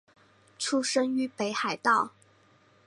[0.57, 2.11] 出身于北海道。